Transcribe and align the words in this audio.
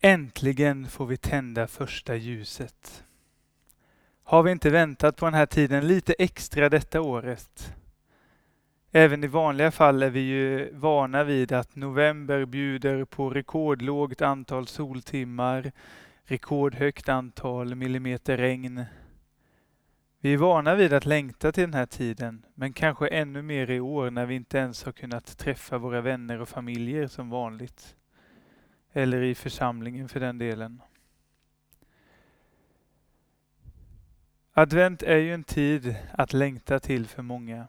Äntligen 0.00 0.86
får 0.86 1.06
vi 1.06 1.16
tända 1.16 1.66
första 1.66 2.16
ljuset. 2.16 3.04
Har 4.22 4.42
vi 4.42 4.50
inte 4.52 4.70
väntat 4.70 5.16
på 5.16 5.24
den 5.24 5.34
här 5.34 5.46
tiden 5.46 5.88
lite 5.88 6.14
extra 6.18 6.68
detta 6.68 7.00
året? 7.00 7.74
Även 8.92 9.24
i 9.24 9.26
vanliga 9.26 9.70
fall 9.70 10.02
är 10.02 10.10
vi 10.10 10.20
ju 10.20 10.70
vana 10.74 11.24
vid 11.24 11.52
att 11.52 11.76
november 11.76 12.44
bjuder 12.44 13.04
på 13.04 13.30
rekordlågt 13.30 14.22
antal 14.22 14.66
soltimmar, 14.66 15.72
rekordhögt 16.24 17.08
antal 17.08 17.74
millimeter 17.74 18.36
regn. 18.36 18.84
Vi 20.20 20.32
är 20.32 20.38
vana 20.38 20.74
vid 20.74 20.92
att 20.92 21.06
längta 21.06 21.52
till 21.52 21.64
den 21.64 21.74
här 21.74 21.86
tiden, 21.86 22.44
men 22.54 22.72
kanske 22.72 23.08
ännu 23.08 23.42
mer 23.42 23.70
i 23.70 23.80
år 23.80 24.10
när 24.10 24.26
vi 24.26 24.34
inte 24.34 24.58
ens 24.58 24.84
har 24.84 24.92
kunnat 24.92 25.38
träffa 25.38 25.78
våra 25.78 26.00
vänner 26.00 26.40
och 26.40 26.48
familjer 26.48 27.06
som 27.06 27.30
vanligt. 27.30 27.94
Eller 28.98 29.22
i 29.22 29.34
församlingen 29.34 30.08
för 30.08 30.20
den 30.20 30.38
delen. 30.38 30.82
Advent 34.52 35.02
är 35.02 35.16
ju 35.16 35.34
en 35.34 35.44
tid 35.44 35.96
att 36.12 36.32
längta 36.32 36.80
till 36.80 37.06
för 37.06 37.22
många. 37.22 37.66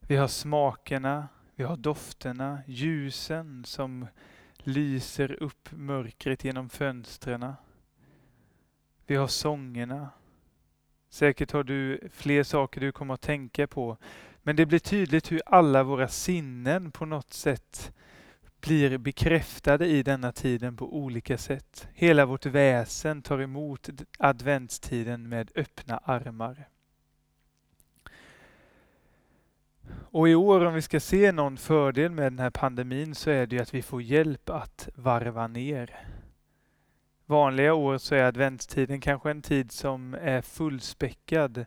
Vi 0.00 0.16
har 0.16 0.28
smakerna, 0.28 1.28
vi 1.54 1.64
har 1.64 1.76
dofterna, 1.76 2.62
ljusen 2.66 3.64
som 3.64 4.06
lyser 4.56 5.42
upp 5.42 5.68
mörkret 5.72 6.44
genom 6.44 6.68
fönstren. 6.68 7.52
Vi 9.06 9.16
har 9.16 9.28
sångerna. 9.28 10.10
Säkert 11.08 11.52
har 11.52 11.64
du 11.64 12.08
fler 12.12 12.42
saker 12.42 12.80
du 12.80 12.92
kommer 12.92 13.14
att 13.14 13.20
tänka 13.20 13.66
på. 13.66 13.96
Men 14.42 14.56
det 14.56 14.66
blir 14.66 14.78
tydligt 14.78 15.32
hur 15.32 15.42
alla 15.46 15.82
våra 15.82 16.08
sinnen 16.08 16.90
på 16.90 17.06
något 17.06 17.32
sätt 17.32 17.92
blir 18.60 18.98
bekräftade 18.98 19.86
i 19.86 20.02
denna 20.02 20.32
tiden 20.32 20.76
på 20.76 20.96
olika 20.96 21.38
sätt. 21.38 21.88
Hela 21.94 22.26
vårt 22.26 22.46
väsen 22.46 23.22
tar 23.22 23.38
emot 23.38 23.88
adventstiden 24.18 25.28
med 25.28 25.50
öppna 25.54 25.98
armar. 25.98 26.68
Och 30.12 30.28
i 30.28 30.34
år 30.34 30.64
om 30.64 30.74
vi 30.74 30.82
ska 30.82 31.00
se 31.00 31.32
någon 31.32 31.56
fördel 31.56 32.12
med 32.12 32.32
den 32.32 32.38
här 32.38 32.50
pandemin 32.50 33.14
så 33.14 33.30
är 33.30 33.46
det 33.46 33.56
ju 33.56 33.62
att 33.62 33.74
vi 33.74 33.82
får 33.82 34.02
hjälp 34.02 34.50
att 34.50 34.88
varva 34.94 35.46
ner. 35.46 35.96
Vanliga 37.26 37.74
år 37.74 37.98
så 37.98 38.14
är 38.14 38.22
adventstiden 38.22 39.00
kanske 39.00 39.30
en 39.30 39.42
tid 39.42 39.72
som 39.72 40.14
är 40.14 40.42
fullspäckad 40.42 41.66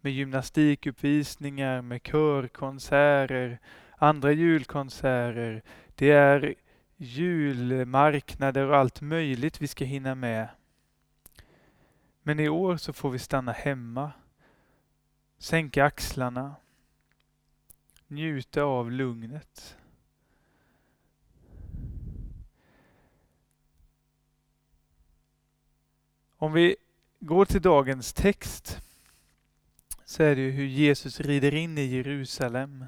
med 0.00 0.12
gymnastikuppvisningar, 0.12 1.82
med 1.82 2.02
körkonserter, 2.02 3.58
andra 3.96 4.32
julkonserter. 4.32 5.62
Det 5.94 6.10
är 6.10 6.54
julmarknader 6.96 8.66
och 8.66 8.76
allt 8.76 9.00
möjligt 9.00 9.60
vi 9.60 9.68
ska 9.68 9.84
hinna 9.84 10.14
med. 10.14 10.48
Men 12.22 12.40
i 12.40 12.48
år 12.48 12.76
så 12.76 12.92
får 12.92 13.10
vi 13.10 13.18
stanna 13.18 13.52
hemma, 13.52 14.12
sänka 15.38 15.84
axlarna, 15.84 16.56
njuta 18.06 18.62
av 18.62 18.90
lugnet. 18.90 19.76
Om 26.36 26.52
vi 26.52 26.76
går 27.20 27.44
till 27.44 27.62
dagens 27.62 28.12
text 28.12 28.80
så 30.04 30.22
är 30.22 30.36
det 30.36 30.42
ju 30.42 30.50
hur 30.50 30.66
Jesus 30.66 31.20
rider 31.20 31.54
in 31.54 31.78
i 31.78 31.84
Jerusalem. 31.84 32.84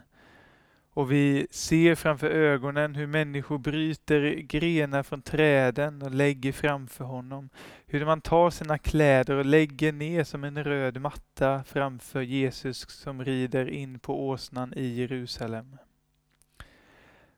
Och 0.94 1.12
vi 1.12 1.46
ser 1.50 1.94
framför 1.94 2.30
ögonen 2.30 2.94
hur 2.94 3.06
människor 3.06 3.58
bryter 3.58 4.34
grenar 4.34 5.02
från 5.02 5.22
träden 5.22 6.02
och 6.02 6.10
lägger 6.10 6.52
framför 6.52 7.04
honom. 7.04 7.48
Hur 7.86 8.04
man 8.04 8.20
tar 8.20 8.50
sina 8.50 8.78
kläder 8.78 9.36
och 9.36 9.44
lägger 9.44 9.92
ner 9.92 10.24
som 10.24 10.44
en 10.44 10.64
röd 10.64 11.00
matta 11.00 11.64
framför 11.64 12.20
Jesus 12.20 12.88
som 12.88 13.24
rider 13.24 13.68
in 13.68 13.98
på 13.98 14.28
åsnan 14.28 14.74
i 14.77 14.86
Jerusalem. 14.86 15.77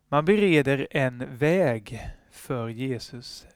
Man 0.09 0.25
bereder 0.25 0.87
en 0.91 1.37
väg 1.37 2.01
för 2.31 2.69
Jesus. 2.69 3.47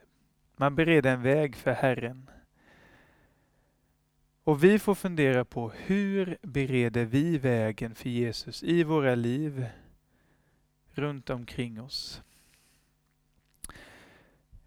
Man 0.57 0.75
bereder 0.75 1.13
en 1.13 1.23
väg 1.23 1.57
för 1.57 1.73
Herren. 1.73 2.31
Och 4.45 4.65
vi 4.65 4.79
får 4.79 4.95
fundera 4.95 5.45
på 5.45 5.73
hur 5.77 6.39
bereder 6.43 7.05
vi 7.05 7.39
vägen 7.39 7.95
för 7.95 8.09
Jesus 8.09 8.63
i 8.63 8.85
våra 8.85 9.15
liv 9.15 9.67
runt 11.01 11.31
omkring 11.31 11.81
oss. 11.81 12.23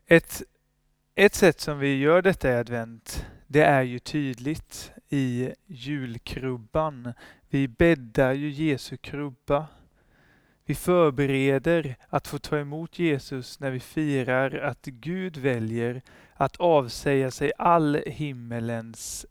Ett, 0.05 0.44
ett 1.16 1.35
sätt 1.35 1.59
som 1.59 1.79
vi 1.79 1.97
gör 1.97 2.21
detta 2.21 2.51
i 2.51 2.55
advent, 2.55 3.25
det 3.47 3.61
är 3.63 3.81
ju 3.81 3.99
tydligt 3.99 4.91
i 5.09 5.53
julkrubban. 5.66 7.13
Vi 7.49 7.67
bäddar 7.67 8.33
ju 8.33 8.49
Jesu 8.49 8.97
krubba. 8.97 9.67
Vi 10.66 10.75
förbereder 10.75 11.95
att 12.09 12.27
få 12.27 12.39
ta 12.39 12.57
emot 12.57 12.99
Jesus 12.99 13.59
när 13.59 13.72
vi 13.72 13.79
firar 13.79 14.55
att 14.55 14.85
Gud 14.85 15.38
väljer 15.38 16.01
att 16.33 16.55
avsäga 16.57 17.31
sig 17.31 17.51
all 17.57 17.95
himmelens 17.95 19.25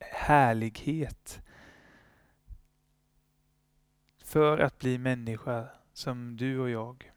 härlighet 0.00 1.42
för 4.24 4.58
att 4.58 4.78
bli 4.78 4.98
människa 4.98 5.68
som 6.00 6.36
du 6.36 6.58
och 6.58 6.70
jag. 6.70 7.10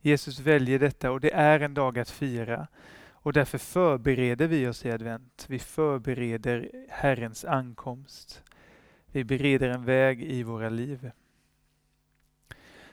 Jesus 0.00 0.40
väljer 0.40 0.78
detta 0.78 1.10
och 1.10 1.20
det 1.20 1.34
är 1.34 1.60
en 1.60 1.74
dag 1.74 1.98
att 1.98 2.10
fira 2.10 2.66
och 3.12 3.32
därför 3.32 3.58
förbereder 3.58 4.46
vi 4.46 4.66
oss 4.66 4.84
i 4.84 4.90
advent. 4.90 5.46
Vi 5.48 5.58
förbereder 5.58 6.70
Herrens 6.88 7.44
ankomst. 7.44 8.42
Vi 9.06 9.24
bereder 9.24 9.68
en 9.68 9.84
väg 9.84 10.22
i 10.22 10.42
våra 10.42 10.68
liv. 10.68 11.10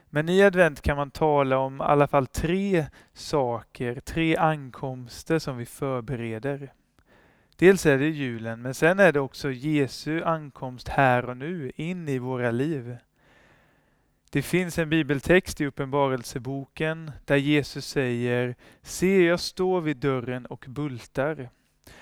Men 0.10 0.30
i 0.30 0.44
advent 0.44 0.82
kan 0.82 0.98
man 0.98 1.12
tala 1.12 1.58
om 1.58 1.78
i 1.78 1.84
alla 1.84 2.08
fall 2.08 2.28
tre 2.28 2.86
saker, 3.14 4.00
tre 4.00 4.38
ankomster 4.38 5.40
som 5.40 5.58
vi 5.58 5.66
förbereder. 5.66 6.74
Dels 7.56 7.86
är 7.86 7.98
det 7.98 8.10
julen, 8.10 8.62
men 8.62 8.74
sen 8.74 9.00
är 9.00 9.12
det 9.12 9.20
också 9.20 9.52
Jesu 9.52 10.24
ankomst 10.24 10.88
här 10.88 11.30
och 11.30 11.38
nu 11.38 11.72
in 11.76 12.10
i 12.10 12.20
våra 12.20 12.52
liv. 12.52 12.98
Det 14.34 14.42
finns 14.42 14.78
en 14.78 14.90
bibeltext 14.90 15.62
i 15.62 15.66
Uppenbarelseboken 15.66 17.12
där 17.26 17.36
Jesus 17.36 17.86
säger 17.86 18.56
Se, 18.82 19.24
jag 19.24 19.40
står 19.40 19.82
vid 19.82 19.98
dörren 19.98 20.46
och 20.46 20.66
bultar. 20.68 21.50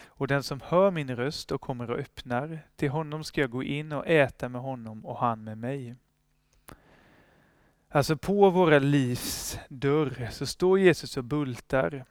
Och 0.05 0.27
den 0.27 0.43
som 0.43 0.61
hör 0.63 0.91
min 0.91 1.15
röst 1.15 1.51
och 1.51 1.61
kommer 1.61 1.91
och 1.91 1.99
öppnar, 1.99 2.59
till 2.75 2.89
honom 2.89 3.23
ska 3.23 3.41
jag 3.41 3.49
gå 3.49 3.63
in 3.63 3.91
och 3.91 4.07
äta 4.07 4.49
med 4.49 4.61
honom 4.61 5.05
och 5.05 5.17
han 5.17 5.43
med 5.43 5.57
mig. 5.57 5.95
Alltså 7.89 8.17
på 8.17 8.49
våra 8.49 8.79
livs 8.79 9.59
dörr 9.69 10.29
så 10.31 10.45
står 10.45 10.79
Jesus 10.79 11.17
och 11.17 11.23
bultar. 11.23 12.05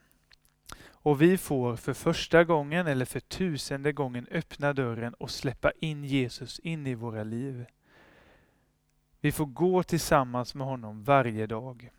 Och 0.86 1.22
vi 1.22 1.38
får 1.38 1.76
för 1.76 1.94
första 1.94 2.44
gången 2.44 2.86
eller 2.86 3.04
för 3.04 3.20
tusende 3.20 3.92
gången 3.92 4.26
öppna 4.30 4.72
dörren 4.72 5.14
och 5.14 5.30
släppa 5.30 5.72
in 5.80 6.04
Jesus 6.04 6.58
in 6.58 6.86
i 6.86 6.94
våra 6.94 7.24
liv. 7.24 7.64
Vi 9.20 9.32
får 9.32 9.46
gå 9.46 9.82
tillsammans 9.82 10.54
med 10.54 10.66
honom 10.66 11.04
varje 11.04 11.46
dag. 11.46 11.90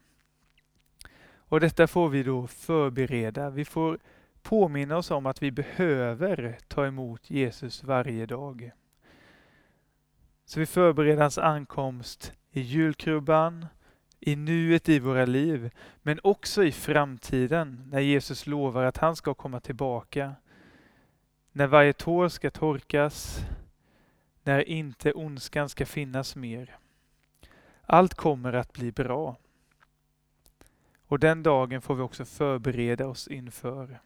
Och 1.36 1.60
detta 1.60 1.88
får 1.88 2.10
vi 2.10 2.24
då 2.24 2.48
förbereda. 2.48 3.50
Vi 3.50 3.66
får 3.66 4.00
påminna 4.42 4.98
oss 4.98 5.12
om 5.12 5.26
att 5.26 5.44
vi 5.44 5.52
behöver 5.52 6.58
ta 6.68 6.86
emot 6.86 7.30
Jesus 7.30 7.84
varje 7.84 8.26
dag. 8.26 8.72
Så 10.46 10.60
vi 10.60 10.66
förbereder 10.66 11.22
hans 11.22 11.38
ankomst 11.38 12.34
i 12.52 12.62
julkrubban, 12.62 13.66
i 14.20 14.36
nuet 14.36 14.90
i 14.90 15.00
våra 15.00 15.26
liv, 15.26 15.70
men 16.02 16.20
också 16.24 16.64
i 16.64 16.72
framtiden 16.72 17.84
när 17.92 18.00
Jesus 18.00 18.48
lovar 18.48 18.84
att 18.84 18.98
han 18.98 19.16
ska 19.16 19.34
komma 19.34 19.60
tillbaka. 19.60 20.36
När 21.52 21.68
varje 21.68 21.94
tår 21.94 22.28
ska 22.28 22.52
torkas, 22.52 23.40
när 24.44 24.70
inte 24.70 25.14
ondskan 25.14 25.70
ska 25.70 25.86
finnas 25.86 26.36
mer. 26.36 26.78
Allt 27.92 28.14
kommer 28.14 28.54
att 28.54 28.74
bli 28.74 28.92
bra. 28.92 29.38
Och 31.08 31.20
den 31.20 31.44
dagen 31.44 31.82
får 31.82 31.96
vi 31.96 32.02
också 32.02 32.26
förbereda 32.26 33.08
oss 33.08 33.28
inför. 33.28 34.00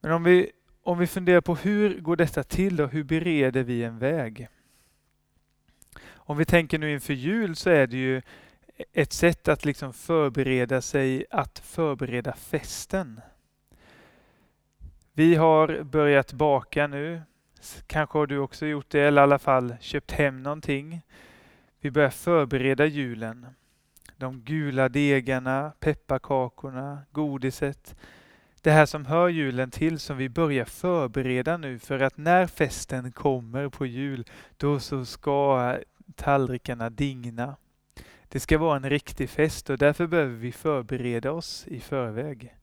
Men 0.00 0.12
om 0.12 0.24
vi, 0.24 0.52
om 0.82 0.98
vi 0.98 1.06
funderar 1.06 1.40
på 1.40 1.54
hur 1.54 2.00
går 2.00 2.16
detta 2.16 2.42
till 2.42 2.80
och 2.80 2.90
hur 2.90 3.04
bereder 3.04 3.62
vi 3.62 3.84
en 3.84 3.98
väg? 3.98 4.48
Om 6.06 6.36
vi 6.36 6.44
tänker 6.44 6.78
nu 6.78 6.92
inför 6.92 7.14
jul 7.14 7.56
så 7.56 7.70
är 7.70 7.86
det 7.86 7.96
ju 7.96 8.22
ett 8.92 9.12
sätt 9.12 9.48
att 9.48 9.64
liksom 9.64 9.92
förbereda 9.92 10.80
sig 10.80 11.26
att 11.30 11.58
förbereda 11.58 12.32
festen. 12.32 13.20
Vi 15.12 15.34
har 15.34 15.82
börjat 15.82 16.32
baka 16.32 16.86
nu 16.86 17.22
Kanske 17.86 18.18
har 18.18 18.26
du 18.26 18.38
också 18.38 18.66
gjort 18.66 18.90
det, 18.90 19.00
eller 19.00 19.22
i 19.22 19.24
alla 19.24 19.38
fall 19.38 19.76
köpt 19.80 20.12
hem 20.12 20.42
någonting. 20.42 21.02
vi 21.80 21.90
börjar 21.90 22.10
förbereda 22.10 22.86
julen. 22.86 23.46
De 24.16 24.40
gula 24.40 24.88
degarna, 24.88 25.72
pepparkakorna, 25.80 26.98
godiset. 27.12 27.96
Det 28.60 28.70
här 28.70 28.86
som 28.86 29.06
hör 29.06 29.28
julen 29.28 29.70
till 29.70 29.98
som 29.98 30.16
vi 30.16 30.28
börjar 30.28 30.64
förbereda 30.64 31.56
nu 31.56 31.78
för 31.78 32.00
att 32.00 32.16
när 32.16 32.46
festen 32.46 33.12
kommer 33.12 33.68
på 33.68 33.86
jul, 33.86 34.24
då 34.56 34.80
så 34.80 35.04
ska 35.04 35.76
tallrikarna 36.14 36.90
digna. 36.90 37.56
Det 38.28 38.40
ska 38.40 38.58
vara 38.58 38.76
en 38.76 38.90
riktig 38.90 39.30
fest 39.30 39.70
och 39.70 39.78
därför 39.78 40.06
behöver 40.06 40.34
vi 40.34 40.52
förbereda 40.52 41.32
oss 41.32 41.66
i 41.66 41.80
förväg. 41.80 42.54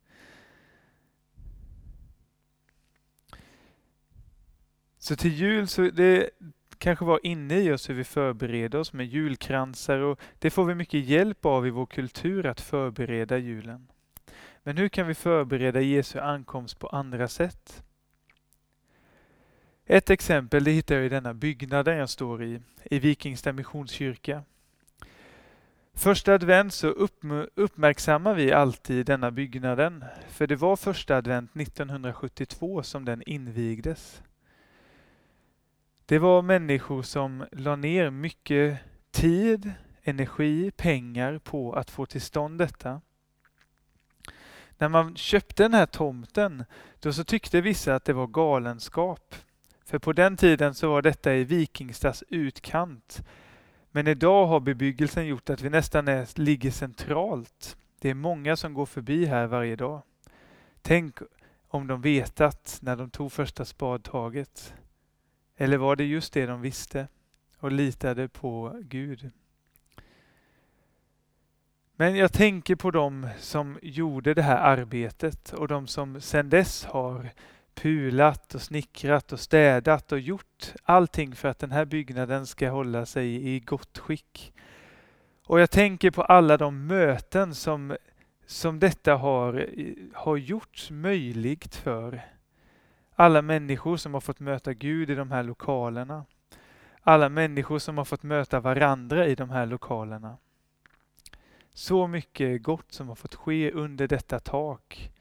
Så 5.04 5.16
till 5.16 5.34
jul 5.34 5.68
så 5.68 5.82
det 5.82 6.30
kanske 6.78 7.06
var 7.06 7.20
inne 7.24 7.60
i 7.60 7.72
oss 7.72 7.90
hur 7.90 7.94
vi 7.94 8.04
förbereder 8.04 8.80
oss 8.80 8.94
med 8.94 9.06
julkransar 9.06 9.98
och 9.98 10.20
det 10.40 10.50
får 10.50 10.66
vi 10.66 10.76
mycket 10.76 11.06
hjälp 11.06 11.46
av 11.46 11.68
i 11.68 11.70
vår 11.70 11.86
kultur 11.86 12.46
att 12.46 12.62
förbereda 12.62 13.38
julen. 13.38 13.88
Men 14.64 14.78
hur 14.78 14.90
kan 14.90 15.08
vi 15.08 15.14
förbereda 15.14 15.82
Jesu 15.82 16.20
ankomst 16.20 16.80
på 16.80 16.88
andra 16.88 17.28
sätt? 17.28 17.84
Ett 19.86 20.10
exempel 20.10 20.64
det 20.64 20.72
hittar 20.72 20.96
jag 20.96 21.06
i 21.06 21.10
denna 21.10 21.34
byggnaden 21.34 21.98
jag 21.98 22.10
står 22.10 22.44
i, 22.44 22.62
i 22.84 23.00
Vikingstad 23.00 23.54
Missionskyrka. 23.54 24.44
Första 25.94 26.34
advent 26.34 26.74
så 26.74 26.88
uppmärksammar 27.56 28.34
vi 28.34 28.52
alltid 28.52 29.06
denna 29.06 29.32
byggnaden, 29.32 30.06
för 30.30 30.48
det 30.48 30.56
var 30.56 30.76
första 30.76 31.18
advent 31.18 31.56
1972 31.56 32.84
som 32.84 33.06
den 33.06 33.24
invigdes. 33.26 34.22
Det 36.12 36.20
var 36.20 36.42
människor 36.42 37.02
som 37.02 37.46
la 37.52 37.76
ner 37.76 38.10
mycket 38.10 38.80
tid, 39.12 39.72
energi, 40.04 40.72
pengar 40.72 41.38
på 41.38 41.74
att 41.74 41.92
få 41.92 42.06
till 42.06 42.22
stånd 42.22 42.60
detta. 42.60 43.02
När 44.78 44.90
man 44.90 45.16
köpte 45.16 45.64
den 45.64 45.74
här 45.74 45.86
tomten, 45.86 46.66
då 47.00 47.14
så 47.14 47.24
tyckte 47.24 47.62
vissa 47.62 47.96
att 47.96 48.06
det 48.06 48.14
var 48.14 48.28
galenskap. 48.28 49.36
För 49.86 50.00
på 50.00 50.14
den 50.14 50.38
tiden 50.38 50.76
så 50.76 50.90
var 50.90 51.02
detta 51.02 51.34
i 51.34 51.44
Vikingstads 51.44 52.24
utkant. 52.30 53.24
Men 53.92 54.08
idag 54.08 54.48
har 54.48 54.60
bebyggelsen 54.60 55.28
gjort 55.28 55.50
att 55.50 55.62
vi 55.62 55.70
nästan 55.70 56.08
är, 56.08 56.40
ligger 56.40 56.72
centralt. 56.72 57.78
Det 58.00 58.10
är 58.10 58.14
många 58.14 58.56
som 58.56 58.74
går 58.74 58.86
förbi 58.86 59.26
här 59.26 59.48
varje 59.48 59.76
dag. 59.76 60.02
Tänk 60.82 61.16
om 61.68 61.88
de 61.88 62.02
vetat 62.02 62.80
när 62.82 62.96
de 62.96 63.10
tog 63.10 63.32
första 63.32 63.66
spadtaget. 63.66 64.74
Eller 65.62 65.78
var 65.78 65.96
det 65.96 66.04
just 66.04 66.34
det 66.34 66.46
de 66.46 66.62
visste 66.62 67.08
och 67.60 67.72
litade 67.72 68.28
på 68.28 68.80
Gud? 68.82 69.32
Men 71.96 72.16
jag 72.16 72.34
tänker 72.34 72.76
på 72.76 72.92
dem 72.92 73.28
som 73.40 73.80
gjorde 73.82 74.34
det 74.34 74.42
här 74.42 74.58
arbetet 74.58 75.54
och 75.54 75.68
de 75.68 75.88
som 75.88 76.22
sedan 76.22 76.50
dess 76.50 76.86
har 76.86 77.30
pulat 77.74 78.56
och 78.56 78.62
snickrat 78.62 79.32
och 79.32 79.40
städat 79.40 80.12
och 80.12 80.20
gjort 80.20 80.74
allting 80.84 81.36
för 81.36 81.48
att 81.50 81.60
den 81.60 81.72
här 81.72 81.86
byggnaden 81.86 82.48
ska 82.48 82.70
hålla 82.70 83.06
sig 83.06 83.56
i 83.56 83.60
gott 83.60 83.98
skick. 83.98 84.54
Och 85.46 85.60
jag 85.60 85.72
tänker 85.72 86.12
på 86.12 86.24
alla 86.24 86.58
de 86.58 86.88
möten 86.88 87.56
som, 87.56 87.98
som 88.46 88.80
detta 88.80 89.16
har, 89.16 89.70
har 90.14 90.38
gjorts 90.38 90.92
möjligt 90.92 91.76
för. 91.76 92.31
Alla 93.16 93.42
människor 93.42 93.98
som 93.98 94.14
har 94.14 94.22
fått 94.22 94.40
möta 94.40 94.74
Gud 94.74 95.10
i 95.10 95.16
de 95.16 95.32
här 95.32 95.44
lokalerna. 95.44 96.26
Alla 97.02 97.30
människor 97.30 97.80
som 97.80 97.98
har 97.98 98.06
fått 98.06 98.24
möta 98.24 98.60
varandra 98.60 99.28
i 99.28 99.36
de 99.36 99.50
här 99.50 99.66
lokalerna. 99.66 100.38
Så 101.74 102.08
mycket 102.08 102.64
gott 102.64 102.92
som 102.92 103.08
har 103.08 103.16
fått 103.16 103.36
ske 103.36 103.72
under 103.72 104.08
detta 104.08 104.40
tak. 104.40 105.12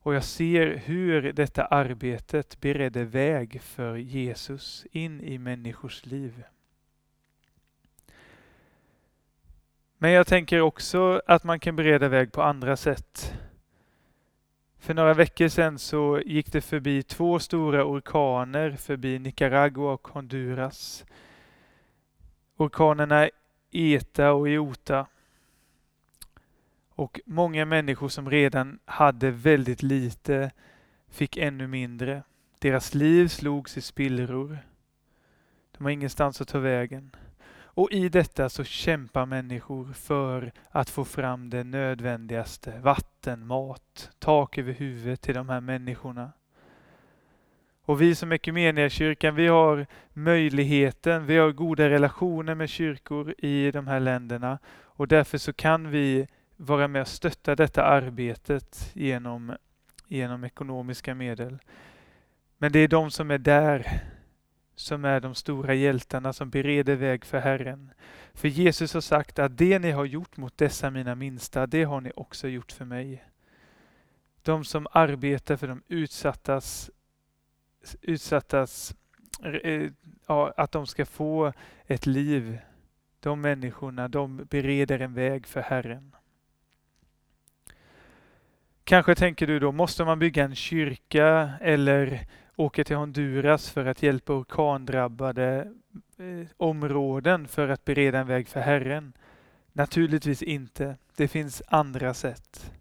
Och 0.00 0.14
jag 0.14 0.24
ser 0.24 0.76
hur 0.76 1.32
detta 1.32 1.64
arbetet 1.64 2.60
beredde 2.60 3.04
väg 3.04 3.60
för 3.62 3.96
Jesus 3.96 4.86
in 4.90 5.20
i 5.20 5.38
människors 5.38 6.06
liv. 6.06 6.44
Men 9.98 10.10
jag 10.10 10.26
tänker 10.26 10.60
också 10.60 11.22
att 11.26 11.44
man 11.44 11.60
kan 11.60 11.76
bereda 11.76 12.08
väg 12.08 12.32
på 12.32 12.42
andra 12.42 12.76
sätt. 12.76 13.34
För 14.78 14.94
några 14.94 15.14
veckor 15.14 15.48
sedan 15.48 15.78
så 15.78 16.20
gick 16.26 16.52
det 16.52 16.60
förbi 16.60 17.02
två 17.02 17.38
stora 17.38 17.84
orkaner 17.84 18.70
förbi 18.70 19.18
Nicaragua 19.18 19.92
och 19.92 20.08
Honduras. 20.08 21.04
Orkanerna 22.56 23.28
Eta 23.70 24.32
och 24.32 24.48
Iota. 24.48 25.06
Och 26.90 27.20
många 27.26 27.64
människor 27.64 28.08
som 28.08 28.30
redan 28.30 28.78
hade 28.84 29.30
väldigt 29.30 29.82
lite 29.82 30.50
fick 31.08 31.36
ännu 31.36 31.66
mindre. 31.66 32.22
Deras 32.58 32.94
liv 32.94 33.28
slogs 33.28 33.76
i 33.76 33.80
spillror. 33.80 34.58
De 35.78 35.84
har 35.84 35.90
ingenstans 35.90 36.40
att 36.40 36.48
ta 36.48 36.58
vägen. 36.58 37.10
Och 37.78 37.92
i 37.92 38.08
detta 38.08 38.48
så 38.48 38.64
kämpar 38.64 39.26
människor 39.26 39.92
för 39.92 40.52
att 40.70 40.90
få 40.90 41.04
fram 41.04 41.50
det 41.50 41.64
nödvändigaste. 41.64 42.80
Vatten, 42.82 43.46
mat, 43.46 44.10
tak 44.18 44.58
över 44.58 44.72
huvudet 44.72 45.20
till 45.20 45.34
de 45.34 45.48
här 45.48 45.60
människorna. 45.60 46.32
Och 47.84 48.02
vi 48.02 48.14
som 48.14 48.32
kyrkan, 48.88 49.34
vi 49.34 49.46
har 49.46 49.86
möjligheten, 50.12 51.26
vi 51.26 51.36
har 51.36 51.52
goda 51.52 51.88
relationer 51.88 52.54
med 52.54 52.68
kyrkor 52.68 53.34
i 53.38 53.70
de 53.70 53.86
här 53.86 54.00
länderna 54.00 54.58
och 54.82 55.08
därför 55.08 55.38
så 55.38 55.52
kan 55.52 55.90
vi 55.90 56.28
vara 56.56 56.88
med 56.88 57.02
och 57.02 57.08
stötta 57.08 57.56
detta 57.56 57.84
arbetet 57.84 58.90
genom, 58.94 59.56
genom 60.06 60.44
ekonomiska 60.44 61.14
medel. 61.14 61.58
Men 62.58 62.72
det 62.72 62.78
är 62.78 62.88
de 62.88 63.10
som 63.10 63.30
är 63.30 63.38
där 63.38 64.02
som 64.78 65.04
är 65.04 65.20
de 65.20 65.34
stora 65.34 65.74
hjältarna 65.74 66.32
som 66.32 66.50
bereder 66.50 66.96
väg 66.96 67.24
för 67.24 67.38
Herren. 67.38 67.90
För 68.34 68.48
Jesus 68.48 68.94
har 68.94 69.00
sagt 69.00 69.38
att 69.38 69.58
det 69.58 69.78
ni 69.78 69.90
har 69.90 70.04
gjort 70.04 70.36
mot 70.36 70.58
dessa 70.58 70.90
mina 70.90 71.14
minsta, 71.14 71.66
det 71.66 71.84
har 71.84 72.00
ni 72.00 72.12
också 72.16 72.48
gjort 72.48 72.72
för 72.72 72.84
mig. 72.84 73.24
De 74.42 74.64
som 74.64 74.86
arbetar 74.92 75.56
för 75.56 75.68
de 75.68 75.82
utsattas, 75.88 76.90
utsattas 78.02 78.94
eh, 79.62 79.90
ja, 80.26 80.52
att 80.56 80.72
de 80.72 80.86
ska 80.86 81.06
få 81.06 81.52
ett 81.86 82.06
liv. 82.06 82.58
De 83.20 83.40
människorna, 83.40 84.08
de 84.08 84.36
bereder 84.36 84.98
en 84.98 85.14
väg 85.14 85.46
för 85.46 85.60
Herren. 85.60 86.16
Kanske 88.84 89.14
tänker 89.14 89.46
du 89.46 89.58
då, 89.58 89.72
måste 89.72 90.04
man 90.04 90.18
bygga 90.18 90.44
en 90.44 90.54
kyrka 90.54 91.52
eller 91.60 92.26
åker 92.58 92.84
till 92.84 92.96
Honduras 92.96 93.70
för 93.70 93.86
att 93.86 94.02
hjälpa 94.02 94.32
orkandrabbade 94.32 95.72
eh, 96.18 96.46
områden 96.56 97.48
för 97.48 97.68
att 97.68 97.84
bereda 97.84 98.18
en 98.18 98.26
väg 98.26 98.48
för 98.48 98.60
Herren? 98.60 99.12
Naturligtvis 99.72 100.42
inte. 100.42 100.96
Det 101.16 101.28
finns 101.28 101.62
andra 101.68 102.14
sätt. 102.14 102.72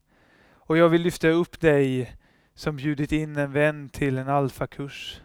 Och 0.50 0.78
jag 0.78 0.90
vill 0.90 1.02
lyfta 1.02 1.28
upp 1.30 1.60
dig 1.60 2.16
som 2.54 2.76
bjudit 2.76 3.12
in 3.12 3.38
en 3.38 3.52
vän 3.52 3.90
till 3.90 4.18
en 4.18 4.30
alfakurs. 4.30 5.22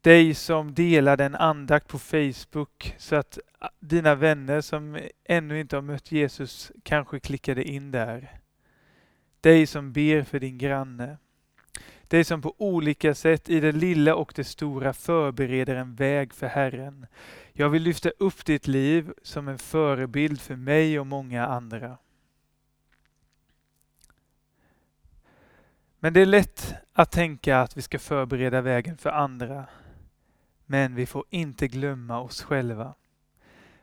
Dig 0.00 0.34
som 0.34 0.74
delade 0.74 1.24
en 1.24 1.34
andakt 1.34 1.88
på 1.88 1.98
Facebook 1.98 2.94
så 2.98 3.16
att 3.16 3.38
ah, 3.58 3.68
dina 3.80 4.14
vänner 4.14 4.60
som 4.60 4.98
ännu 5.24 5.60
inte 5.60 5.76
har 5.76 5.82
mött 5.82 6.12
Jesus 6.12 6.72
kanske 6.82 7.20
klickade 7.20 7.64
in 7.64 7.90
där. 7.90 8.40
Dig 9.40 9.66
som 9.66 9.92
ber 9.92 10.22
för 10.22 10.40
din 10.40 10.58
granne. 10.58 11.18
Dig 12.08 12.24
som 12.24 12.42
på 12.42 12.54
olika 12.58 13.14
sätt 13.14 13.48
i 13.48 13.60
det 13.60 13.72
lilla 13.72 14.14
och 14.14 14.32
det 14.36 14.44
stora 14.44 14.92
förbereder 14.92 15.76
en 15.76 15.94
väg 15.94 16.34
för 16.34 16.46
Herren. 16.46 17.06
Jag 17.52 17.68
vill 17.68 17.82
lyfta 17.82 18.10
upp 18.18 18.44
ditt 18.44 18.66
liv 18.66 19.12
som 19.22 19.48
en 19.48 19.58
förebild 19.58 20.40
för 20.40 20.56
mig 20.56 21.00
och 21.00 21.06
många 21.06 21.46
andra. 21.46 21.98
Men 25.98 26.12
det 26.12 26.20
är 26.20 26.26
lätt 26.26 26.74
att 26.92 27.12
tänka 27.12 27.60
att 27.60 27.76
vi 27.76 27.82
ska 27.82 27.98
förbereda 27.98 28.60
vägen 28.60 28.96
för 28.96 29.10
andra. 29.10 29.66
Men 30.66 30.94
vi 30.94 31.06
får 31.06 31.24
inte 31.30 31.68
glömma 31.68 32.20
oss 32.20 32.42
själva. 32.42 32.94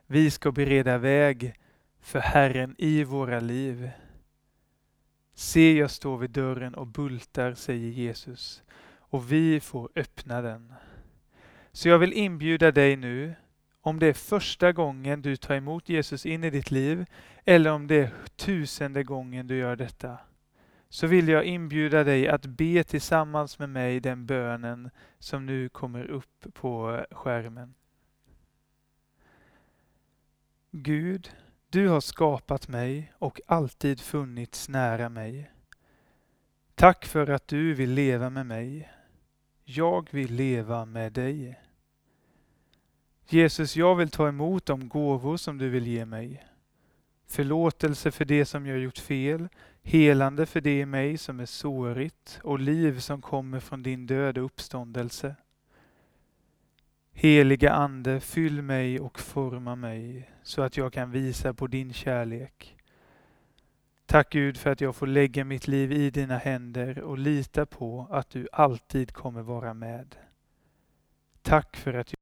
Vi 0.06 0.32
ska 0.32 0.51
bereda 0.51 0.98
väg 0.98 1.60
för 2.01 2.20
Herren 2.20 2.75
i 2.77 3.03
våra 3.03 3.39
liv. 3.39 3.89
Se, 5.34 5.78
jag 5.78 5.92
står 5.92 6.18
vid 6.18 6.30
dörren 6.30 6.75
och 6.75 6.88
bultar, 6.88 7.54
säger 7.54 7.90
Jesus, 7.90 8.63
och 8.98 9.32
vi 9.32 9.60
får 9.60 9.90
öppna 9.96 10.42
den. 10.42 10.74
Så 11.72 11.90
jag 11.90 12.00
vill 12.00 12.13
inbjuda 12.13 12.72
dig 12.72 12.96
nu, 12.96 13.36
om 13.82 14.00
det 14.00 14.08
är 14.08 14.13
första 14.13 14.72
gången 14.72 15.22
du 15.22 15.36
tar 15.36 15.56
emot 15.56 15.90
Jesus 15.90 16.25
in 16.25 16.44
i 16.44 16.50
ditt 16.50 16.72
liv, 16.72 17.06
eller 17.46 17.72
om 17.72 17.88
det 17.88 17.96
är 17.96 18.13
tusende 18.36 19.04
gången 19.04 19.48
du 19.48 19.58
gör 19.58 19.75
detta, 19.75 20.18
så 20.90 21.08
vill 21.08 21.28
jag 21.28 21.44
inbjuda 21.44 22.04
dig 22.04 22.28
att 22.28 22.46
be 22.46 22.84
tillsammans 22.84 23.60
med 23.60 23.70
mig 23.70 24.00
den 24.00 24.25
bönen 24.25 24.90
som 25.20 25.46
nu 25.46 25.70
kommer 25.70 26.06
upp 26.06 26.46
på 26.54 27.06
skärmen. 27.12 27.74
Gud, 30.72 31.32
du 31.74 31.88
har 31.88 32.01
skapat 32.01 32.68
mig 32.68 33.13
och 33.20 33.42
alltid 33.46 34.00
funnits 34.00 34.70
nära 34.70 35.10
mig. 35.10 35.51
Tack 36.75 37.06
för 37.06 37.30
att 37.30 37.48
du 37.48 37.74
vill 37.74 37.92
leva 37.92 38.30
med 38.30 38.46
mig. 38.46 38.92
Jag 39.63 40.08
vill 40.12 40.34
leva 40.34 40.86
med 40.86 41.13
dig. 41.13 41.60
Jesus, 43.27 43.75
jag 43.75 43.96
vill 43.96 44.10
ta 44.10 44.27
emot 44.27 44.65
de 44.65 44.89
gåvor 44.89 45.38
som 45.38 45.58
du 45.58 45.70
vill 45.70 45.88
ge 45.88 46.06
mig. 46.06 46.48
Förlåtelse 47.27 48.12
för 48.12 48.25
det 48.25 48.46
som 48.46 48.65
jag 48.65 48.80
gjort 48.80 48.98
fel, 48.98 49.48
helande 49.82 50.46
för 50.46 50.62
det 50.62 50.80
i 50.80 50.86
mig 50.86 51.18
som 51.18 51.39
är 51.39 51.46
sårigt 51.46 52.39
och 52.44 52.60
liv 52.60 53.00
som 53.00 53.22
kommer 53.22 53.60
från 53.60 53.84
din 53.84 54.08
död 54.08 54.38
och 54.38 54.46
uppståndelse. 54.46 55.36
Heliga 57.13 57.72
Ande, 57.72 58.20
fyll 58.20 58.62
mig 58.62 59.00
och 59.00 59.20
forma 59.20 59.75
mig 59.75 60.29
så 60.43 60.62
att 60.62 60.77
jag 60.77 60.93
kan 60.93 61.12
visa 61.12 61.53
på 61.53 61.67
din 61.67 61.93
kärlek. 61.93 62.77
Tack 64.05 64.29
Gud 64.29 64.58
för 64.58 64.70
att 64.70 64.82
jag 64.82 64.96
får 64.96 65.08
lägga 65.08 65.43
mitt 65.43 65.67
liv 65.67 65.91
i 65.91 66.10
dina 66.10 66.38
händer 66.38 67.00
och 67.00 67.17
lita 67.17 67.65
på 67.65 68.08
att 68.12 68.29
du 68.29 68.48
alltid 68.51 69.13
kommer 69.13 69.41
vara 69.41 69.74
med. 69.74 70.15
Tack 71.41 71.75
för 71.75 71.93
att 71.93 72.12